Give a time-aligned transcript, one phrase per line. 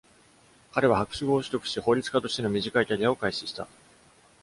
[0.71, 3.67] 彼は博士号を取得し、法律家としての短いキャリアを開始した。